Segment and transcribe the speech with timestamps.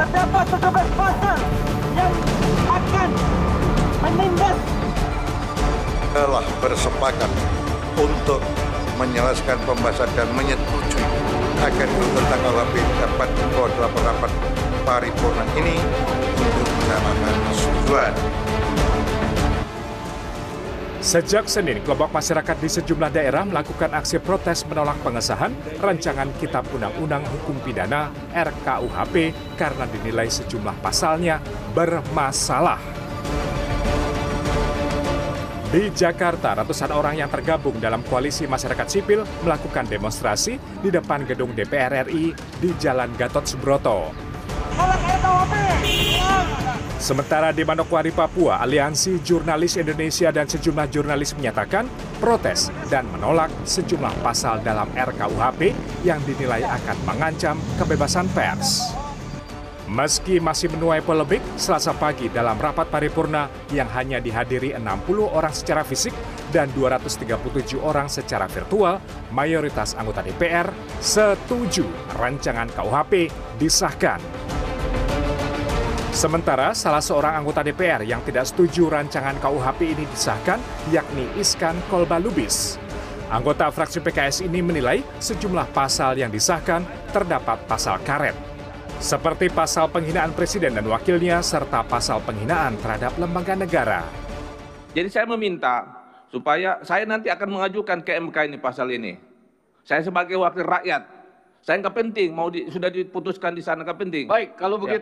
[0.00, 1.38] terdapat petugas pasar
[1.92, 2.14] yang
[2.72, 3.08] akan
[4.00, 4.56] menindas
[6.16, 7.30] telah bersepakat
[8.00, 8.40] untuk
[8.96, 11.04] menyelesaikan pembahasan dan menyetujui
[11.60, 14.32] agar tentang KUHP dapat dibawa dalam rapat
[14.88, 15.76] paripurna ini
[16.40, 18.12] untuk menamakan tujuan.
[21.10, 25.50] Sejak Senin, kelompok masyarakat di sejumlah daerah melakukan aksi protes menolak pengesahan
[25.82, 31.42] rancangan Kitab Undang-Undang Hukum Pidana RKUHP karena dinilai sejumlah pasalnya
[31.74, 32.78] bermasalah.
[35.74, 41.58] Di Jakarta, ratusan orang yang tergabung dalam koalisi masyarakat sipil melakukan demonstrasi di depan gedung
[41.58, 42.30] DPR RI
[42.62, 44.29] di Jalan Gatot Subroto.
[47.00, 51.88] Sementara di Manokwari, Papua, Aliansi Jurnalis Indonesia dan sejumlah jurnalis menyatakan
[52.20, 55.72] protes dan menolak sejumlah pasal dalam RKUHP
[56.04, 58.92] yang dinilai akan mengancam kebebasan pers.
[59.88, 64.84] Meski masih menuai polemik, selasa pagi dalam rapat paripurna yang hanya dihadiri 60
[65.24, 66.12] orang secara fisik
[66.52, 69.00] dan 237 orang secara virtual,
[69.32, 70.68] mayoritas anggota DPR
[71.00, 71.88] setuju
[72.20, 74.20] rancangan KUHP disahkan.
[76.10, 80.58] Sementara salah seorang anggota DPR yang tidak setuju rancangan KUHP ini disahkan,
[80.90, 82.82] yakni Iskan Kolbalubis.
[83.30, 86.82] Anggota fraksi PKS ini menilai sejumlah pasal yang disahkan
[87.14, 88.34] terdapat pasal karet.
[88.98, 94.02] Seperti pasal penghinaan presiden dan wakilnya serta pasal penghinaan terhadap lembaga negara.
[94.90, 95.86] Jadi saya meminta
[96.26, 99.14] supaya saya nanti akan mengajukan ke MK ini pasal ini.
[99.86, 101.06] Saya sebagai wakil rakyat,
[101.62, 104.26] saya nggak penting mau di, sudah diputuskan di sana nggak penting.
[104.26, 104.98] Baik, kalau Ya.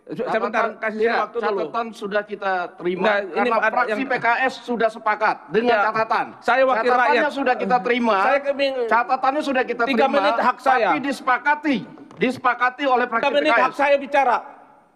[0.00, 1.46] Begitu Sebentar, catatan- kasih ya, waktu dulu.
[1.62, 5.82] catatan sudah kita terima Nah, ini karena ada fraksi yang- PKS sudah sepakat dengan Ya,
[5.86, 6.26] catatan.
[6.40, 7.32] saya wakil Catatannya rakyat.
[7.32, 8.16] sudah kita terima.
[8.20, 10.16] Saya kebing- catatannya sudah kita Tiga terima.
[10.16, 10.88] menit hak saya.
[10.88, 11.76] Tapi disepakati,
[12.16, 13.62] disepakati oleh fraksi Tiga menit PKS.
[13.62, 14.36] hak saya bicara.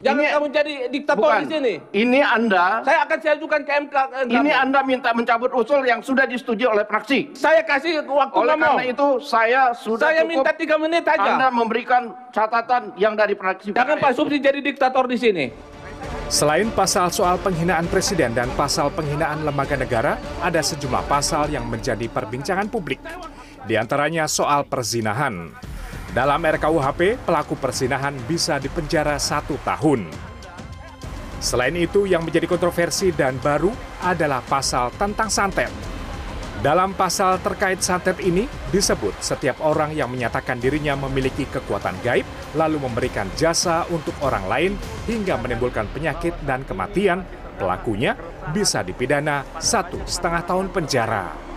[0.00, 1.40] Jangan Ini- kamu jadi diktator Bukan.
[1.44, 1.74] di sini.
[1.92, 3.96] Ini Anda, Saya akan saya ajukan ke MK.
[4.32, 4.62] ini kamu.
[4.64, 7.36] Anda minta mencabut usul yang sudah disetujui oleh fraksi.
[7.36, 11.36] Saya kasih waktu Oleh karena itu saya sudah Saya cukup minta tiga menit aja.
[11.36, 14.00] Anda memberikan catatan yang dari fraksi Jangan.
[14.00, 15.46] Pak Supri jadi diktator di sini.
[16.32, 22.08] Selain pasal soal penghinaan presiden dan pasal penghinaan lembaga negara, ada sejumlah pasal yang menjadi
[22.08, 23.04] perbincangan publik.
[23.68, 25.52] Di antaranya soal perzinahan.
[26.10, 30.10] Dalam RKUHP, pelaku perzinahan bisa dipenjara satu tahun.
[31.38, 33.70] Selain itu, yang menjadi kontroversi dan baru
[34.02, 35.70] adalah pasal tentang santet.
[36.60, 38.44] Dalam pasal terkait santet ini
[38.74, 44.72] disebut setiap orang yang menyatakan dirinya memiliki kekuatan gaib lalu memberikan jasa untuk orang lain
[45.08, 47.24] hingga menimbulkan penyakit dan kematian,
[47.56, 48.12] pelakunya
[48.52, 51.49] bisa dipidana satu setengah tahun penjara.